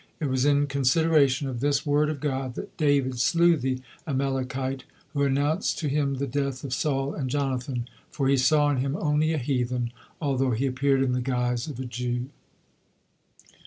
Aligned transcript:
It 0.19 0.25
was 0.29 0.45
in 0.45 0.65
consideration 0.65 1.47
of 1.47 1.59
this 1.59 1.85
word 1.85 2.09
of 2.09 2.19
God 2.19 2.55
that 2.55 2.75
David 2.75 3.19
slew 3.19 3.55
the 3.55 3.81
Amalekite, 4.07 4.83
who 5.13 5.21
announced 5.21 5.77
to 5.77 5.87
him 5.89 6.15
the 6.15 6.25
death 6.25 6.63
of 6.63 6.73
Saul 6.73 7.13
and 7.13 7.29
Jonathan; 7.29 7.87
for 8.09 8.27
he 8.27 8.35
saw 8.35 8.71
in 8.71 8.77
him 8.77 8.95
only 8.95 9.31
a 9.31 9.37
heathen, 9.37 9.91
although 10.19 10.53
he 10.53 10.65
appeared 10.65 11.03
in 11.03 11.13
the 11.13 11.21
guise 11.21 11.67
of 11.67 11.79
a 11.79 11.85
Jew. 11.85 12.29